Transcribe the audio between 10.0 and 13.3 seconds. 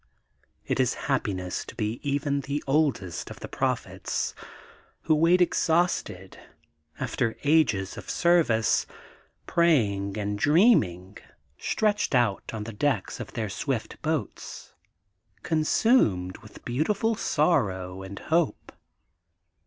and dreaming, stretched out on the decks